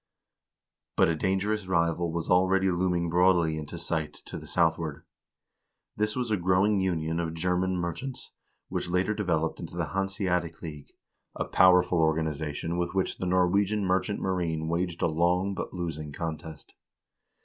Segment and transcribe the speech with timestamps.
[0.97, 5.03] But a dan gerous rival was already looming broadly into sight to the south ward.
[5.95, 8.31] This was a growing union of German merchants,
[8.67, 10.93] which later developed into the Hanseatic League,
[11.35, 16.35] a powerful organization with which the Norwegian merchant marine waged a long but losing con
[16.39, 16.73] test.